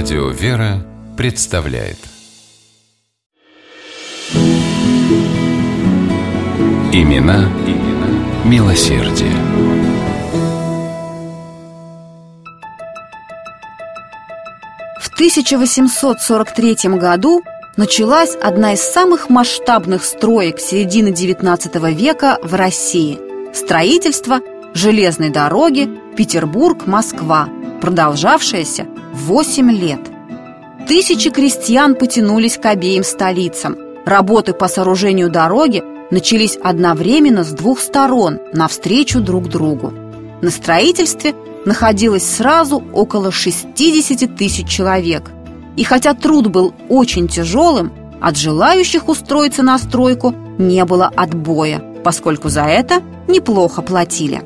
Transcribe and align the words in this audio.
Радио 0.00 0.28
«Вера» 0.28 0.76
представляет 1.16 1.96
Имена, 6.92 7.50
имена 7.66 8.44
милосердие. 8.44 9.32
В 15.00 15.12
1843 15.14 16.76
году 16.96 17.42
началась 17.76 18.36
одна 18.36 18.74
из 18.74 18.80
самых 18.80 19.28
масштабных 19.28 20.04
строек 20.04 20.60
середины 20.60 21.08
XIX 21.08 21.92
века 21.92 22.38
в 22.44 22.54
России– 22.54 23.18
строительство 23.52 24.38
железной 24.74 25.30
дороги 25.30 25.90
Петербург-Москва, 26.16 27.48
продолжавшаяся 27.80 28.86
8 29.14 29.70
лет. 29.70 30.00
Тысячи 30.86 31.30
крестьян 31.30 31.94
потянулись 31.94 32.58
к 32.58 32.66
обеим 32.66 33.02
столицам. 33.02 33.76
Работы 34.04 34.52
по 34.52 34.68
сооружению 34.68 35.30
дороги 35.30 35.82
начались 36.10 36.58
одновременно 36.62 37.44
с 37.44 37.50
двух 37.50 37.80
сторон, 37.80 38.38
навстречу 38.52 39.20
друг 39.20 39.48
другу. 39.48 39.92
На 40.40 40.50
строительстве 40.50 41.34
находилось 41.64 42.28
сразу 42.28 42.82
около 42.92 43.30
60 43.32 44.36
тысяч 44.36 44.68
человек. 44.68 45.30
И 45.76 45.84
хотя 45.84 46.14
труд 46.14 46.48
был 46.48 46.74
очень 46.88 47.28
тяжелым, 47.28 47.92
от 48.20 48.36
желающих 48.36 49.08
устроиться 49.08 49.62
на 49.62 49.78
стройку 49.78 50.34
не 50.58 50.84
было 50.84 51.10
отбоя, 51.14 51.82
поскольку 52.02 52.48
за 52.48 52.64
это 52.64 53.02
неплохо 53.26 53.82
платили. 53.82 54.42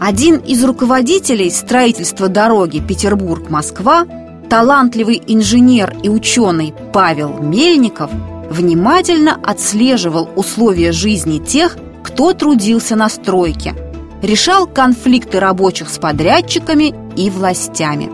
Один 0.00 0.36
из 0.36 0.62
руководителей 0.62 1.50
строительства 1.50 2.28
дороги 2.28 2.80
Петербург-Москва, 2.80 4.06
талантливый 4.50 5.22
инженер 5.26 5.96
и 6.02 6.10
ученый 6.10 6.74
Павел 6.92 7.38
Мельников, 7.40 8.10
внимательно 8.50 9.40
отслеживал 9.42 10.28
условия 10.36 10.92
жизни 10.92 11.38
тех, 11.38 11.78
кто 12.02 12.34
трудился 12.34 12.94
на 12.94 13.08
стройке, 13.08 13.74
решал 14.22 14.66
конфликты 14.66 15.40
рабочих 15.40 15.88
с 15.88 15.98
подрядчиками 15.98 16.94
и 17.16 17.30
властями. 17.30 18.10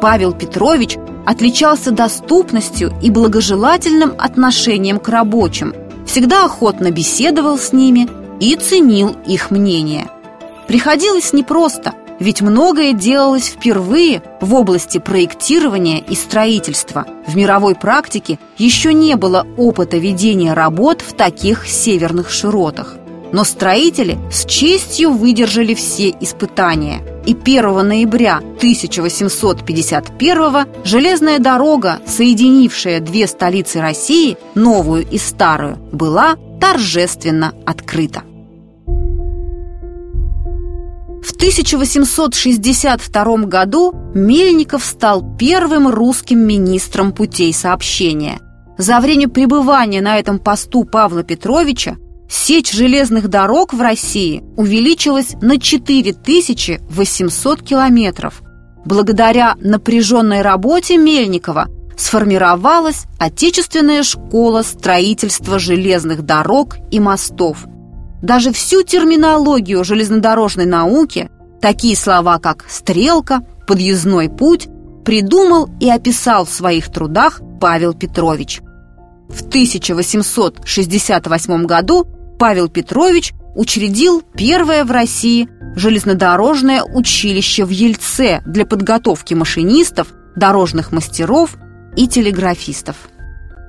Павел 0.00 0.32
Петрович 0.32 0.96
отличался 1.26 1.90
доступностью 1.90 2.92
и 3.02 3.10
благожелательным 3.10 4.14
отношением 4.16 5.00
к 5.00 5.08
рабочим, 5.08 5.74
всегда 6.06 6.44
охотно 6.44 6.92
беседовал 6.92 7.58
с 7.58 7.72
ними 7.72 8.08
и 8.38 8.54
ценил 8.54 9.16
их 9.26 9.50
мнение– 9.50 10.08
Приходилось 10.66 11.32
непросто, 11.32 11.94
ведь 12.18 12.42
многое 12.42 12.92
делалось 12.92 13.46
впервые 13.46 14.22
в 14.40 14.54
области 14.54 14.98
проектирования 14.98 16.00
и 16.00 16.14
строительства. 16.14 17.06
В 17.26 17.36
мировой 17.36 17.74
практике 17.74 18.38
еще 18.58 18.92
не 18.92 19.16
было 19.16 19.46
опыта 19.56 19.96
ведения 19.98 20.54
работ 20.54 21.02
в 21.02 21.12
таких 21.12 21.66
северных 21.66 22.30
широтах. 22.30 22.94
Но 23.32 23.42
строители 23.44 24.18
с 24.30 24.46
честью 24.46 25.12
выдержали 25.12 25.74
все 25.74 26.14
испытания. 26.20 27.02
И 27.26 27.34
1 27.34 27.86
ноября 27.86 28.36
1851 28.36 30.66
железная 30.84 31.40
дорога, 31.40 31.98
соединившая 32.06 33.00
две 33.00 33.26
столицы 33.26 33.80
России, 33.80 34.38
новую 34.54 35.04
и 35.10 35.18
старую, 35.18 35.76
была 35.92 36.36
торжественно 36.60 37.52
открыта. 37.66 38.22
1862 41.36 43.36
году 43.44 43.92
Мельников 44.14 44.84
стал 44.84 45.36
первым 45.36 45.88
русским 45.88 46.40
министром 46.40 47.12
путей 47.12 47.52
сообщения. 47.52 48.40
За 48.78 49.00
время 49.00 49.28
пребывания 49.28 50.00
на 50.00 50.18
этом 50.18 50.38
посту 50.38 50.84
Павла 50.84 51.22
Петровича 51.22 51.98
сеть 52.28 52.72
железных 52.72 53.28
дорог 53.28 53.74
в 53.74 53.80
России 53.80 54.42
увеличилась 54.56 55.34
на 55.42 55.60
4800 55.60 57.62
километров. 57.62 58.42
Благодаря 58.84 59.54
напряженной 59.60 60.42
работе 60.42 60.96
Мельникова 60.96 61.68
сформировалась 61.98 63.04
отечественная 63.18 64.02
школа 64.02 64.62
строительства 64.62 65.58
железных 65.58 66.22
дорог 66.22 66.76
и 66.90 66.98
мостов– 66.98 67.66
даже 68.22 68.52
всю 68.52 68.82
терминологию 68.82 69.84
железнодорожной 69.84 70.66
науки, 70.66 71.28
такие 71.60 71.96
слова 71.96 72.38
как 72.38 72.64
«стрелка», 72.68 73.40
«подъездной 73.66 74.28
путь», 74.28 74.68
придумал 75.04 75.68
и 75.80 75.90
описал 75.90 76.44
в 76.44 76.50
своих 76.50 76.88
трудах 76.90 77.40
Павел 77.60 77.94
Петрович. 77.94 78.60
В 79.28 79.42
1868 79.42 81.66
году 81.66 82.06
Павел 82.38 82.68
Петрович 82.68 83.32
учредил 83.54 84.22
первое 84.36 84.84
в 84.84 84.90
России 84.90 85.48
железнодорожное 85.74 86.82
училище 86.82 87.64
в 87.64 87.70
Ельце 87.70 88.42
для 88.46 88.66
подготовки 88.66 89.32
машинистов, 89.34 90.08
дорожных 90.34 90.90
мастеров 90.92 91.56
и 91.96 92.08
телеграфистов. 92.08 92.96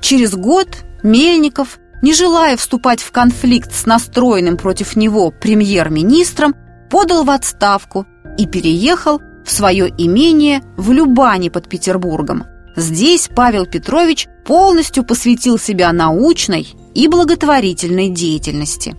Через 0.00 0.34
год 0.34 0.84
Мельников 1.02 1.78
не 2.02 2.14
желая 2.14 2.56
вступать 2.56 3.02
в 3.02 3.10
конфликт 3.10 3.74
с 3.74 3.86
настроенным 3.86 4.56
против 4.56 4.96
него 4.96 5.30
премьер-министром, 5.30 6.54
подал 6.90 7.24
в 7.24 7.30
отставку 7.30 8.06
и 8.36 8.46
переехал 8.46 9.20
в 9.44 9.50
свое 9.50 9.92
имение 9.96 10.62
в 10.76 10.92
Любане 10.92 11.50
под 11.50 11.68
Петербургом. 11.68 12.44
Здесь 12.76 13.28
Павел 13.34 13.66
Петрович 13.66 14.28
полностью 14.46 15.04
посвятил 15.04 15.58
себя 15.58 15.92
научной 15.92 16.68
и 16.94 17.08
благотворительной 17.08 18.10
деятельности. 18.10 18.94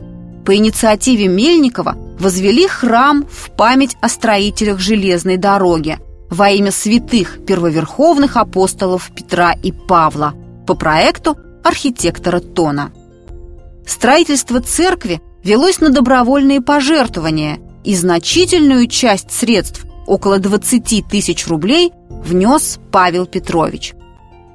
По 0.45 0.55
инициативе 0.55 1.27
Мельникова 1.27 1.95
возвели 2.19 2.67
храм 2.67 3.25
в 3.29 3.51
память 3.51 3.95
о 4.01 4.09
строителях 4.09 4.79
железной 4.79 5.37
дороги 5.37 5.97
во 6.29 6.49
имя 6.49 6.71
святых 6.71 7.39
первоверховных 7.45 8.37
апостолов 8.37 9.11
Петра 9.15 9.53
и 9.53 9.71
Павла 9.71 10.33
по 10.67 10.75
проекту 10.75 11.37
архитектора 11.63 12.39
Тона. 12.39 12.91
Строительство 13.85 14.61
церкви 14.61 15.21
велось 15.43 15.79
на 15.79 15.89
добровольные 15.89 16.61
пожертвования, 16.61 17.59
и 17.83 17.95
значительную 17.95 18.87
часть 18.87 19.31
средств, 19.31 19.85
около 20.05 20.39
20 20.39 21.07
тысяч 21.07 21.47
рублей, 21.47 21.91
внес 22.09 22.79
Павел 22.91 23.25
Петрович. 23.25 23.93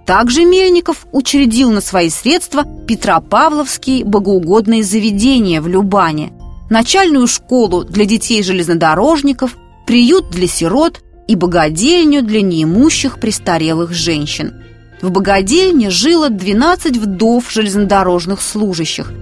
Также 0.06 0.44
Мельников 0.44 1.06
учредил 1.12 1.70
на 1.70 1.80
свои 1.80 2.10
средства 2.10 2.64
Петропавловские 2.86 4.04
богоугодные 4.04 4.84
заведения 4.84 5.62
в 5.62 5.68
Любане, 5.68 6.32
начальную 6.68 7.26
школу 7.26 7.84
для 7.84 8.04
детей-железнодорожников, 8.04 9.56
приют 9.86 10.30
для 10.30 10.46
сирот 10.46 11.00
и 11.26 11.36
богадельню 11.36 12.22
для 12.22 12.42
неимущих 12.42 13.18
престарелых 13.18 13.92
женщин. 13.92 14.62
В 15.00 15.10
богадельне 15.10 15.90
жило 15.90 16.28
12 16.28 16.96
вдов 16.96 17.50
железнодорожных 17.50 18.40
служащих. 18.40 19.12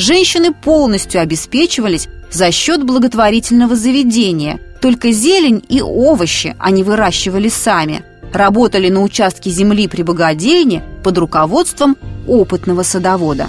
Женщины 0.00 0.54
полностью 0.54 1.20
обеспечивались 1.20 2.08
за 2.30 2.50
счет 2.52 2.84
благотворительного 2.84 3.76
заведения. 3.76 4.58
Только 4.80 5.12
зелень 5.12 5.62
и 5.68 5.82
овощи 5.82 6.56
они 6.58 6.82
выращивали 6.82 7.50
сами. 7.50 8.02
Работали 8.32 8.88
на 8.88 9.02
участке 9.02 9.50
земли 9.50 9.88
при 9.88 10.02
богадельне 10.02 10.82
под 11.04 11.18
руководством 11.18 11.98
опытного 12.26 12.82
садовода. 12.82 13.48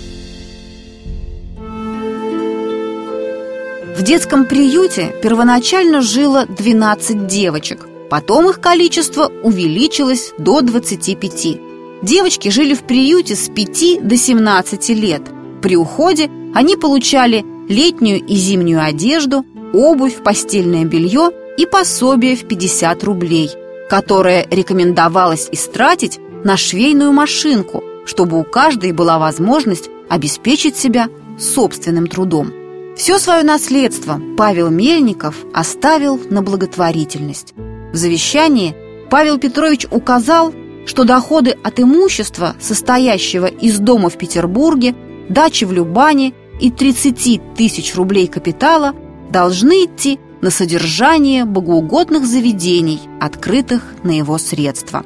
В 3.96 4.02
детском 4.04 4.46
приюте 4.46 5.16
первоначально 5.24 6.02
жило 6.02 6.46
12 6.48 7.28
девочек. 7.28 7.88
Потом 8.10 8.50
их 8.50 8.60
количество 8.60 9.32
увеличилось 9.42 10.34
до 10.38 10.60
25. 10.60 11.60
Девочки 12.02 12.50
жили 12.50 12.74
в 12.74 12.82
приюте 12.82 13.38
с 13.38 13.48
5 13.48 14.06
до 14.06 14.18
17 14.18 14.90
лет. 14.90 15.22
При 15.62 15.78
уходе 15.78 16.30
они 16.54 16.76
получали 16.76 17.46
летнюю 17.70 18.20
и 18.20 18.36
зимнюю 18.36 18.84
одежду, 18.84 19.46
обувь, 19.74 20.22
постельное 20.24 20.86
белье 20.86 21.32
и 21.58 21.66
пособие 21.66 22.36
в 22.36 22.48
50 22.48 23.04
рублей, 23.04 23.52
которое 23.90 24.48
рекомендовалось 24.50 25.50
истратить 25.52 26.20
на 26.44 26.58
швейную 26.58 27.12
машинку, 27.12 27.84
чтобы 28.06 28.40
у 28.40 28.44
каждой 28.44 28.92
была 28.92 29.20
возможность 29.20 29.90
обеспечить 30.10 30.76
себя 30.76 31.10
собственным 31.40 32.08
трудом. 32.08 32.52
Все 32.98 33.18
свое 33.20 33.44
наследство 33.44 34.22
Павел 34.38 34.70
Мельников 34.70 35.36
оставил 35.54 36.20
на 36.30 36.42
благотворительность. 36.42 37.54
В 37.94 37.96
завещании 37.96 38.76
Павел 39.10 39.38
Петрович 39.38 39.88
указал, 39.90 40.54
что 40.86 41.04
доходы 41.04 41.58
от 41.64 41.80
имущества, 41.80 42.56
состоящего 42.60 43.46
из 43.46 43.80
дома 43.80 44.10
в 44.10 44.18
Петербурге, 44.18 44.96
дачи 45.30 45.64
в 45.66 45.72
Любане 45.72 46.34
и 46.62 46.70
30 46.70 47.56
тысяч 47.56 47.96
рублей 47.96 48.28
капитала, 48.28 48.94
должны 49.30 49.86
идти 49.86 50.20
на 50.42 50.52
содержание 50.52 51.46
богоугодных 51.46 52.26
заведений, 52.26 53.02
открытых 53.20 53.84
на 54.04 54.12
его 54.12 54.38
средства. 54.38 55.04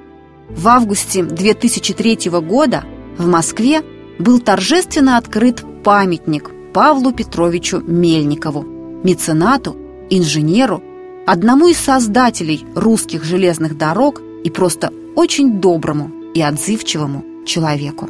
В 0.50 0.68
августе 0.68 1.24
2003 1.24 2.30
года 2.42 2.84
в 3.18 3.28
Москве 3.28 3.82
был 4.20 4.40
торжественно 4.40 5.18
открыт 5.18 5.64
памятник 5.84 6.52
Павлу 6.74 7.12
Петровичу 7.12 7.80
Мельникову, 7.80 8.64
меценату, 9.04 9.76
инженеру, 10.10 10.84
одному 11.26 11.68
из 11.68 11.78
создателей 11.78 12.66
русских 12.76 13.24
железных 13.24 13.78
дорог 13.78 14.22
и 14.44 14.50
просто 14.50 14.92
очень 15.16 15.60
доброму 15.60 16.12
и 16.34 16.42
отзывчивому 16.42 17.24
человеку. 17.46 18.10